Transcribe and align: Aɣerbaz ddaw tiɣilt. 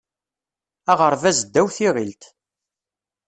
Aɣerbaz 0.91 1.37
ddaw 1.45 1.67
tiɣilt. 1.75 2.23